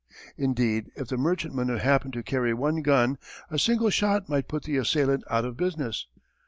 Indeed 0.35 0.89
if 0.95 1.09
the 1.09 1.15
merchantman 1.17 1.67
happened 1.77 2.13
to 2.13 2.23
carry 2.23 2.55
one 2.55 2.81
gun 2.81 3.19
a 3.51 3.59
single 3.59 3.91
shot 3.91 4.27
might 4.27 4.47
put 4.47 4.63
the 4.63 4.77
assailant 4.77 5.23
out 5.29 5.45
of 5.45 5.55
business. 5.57 6.07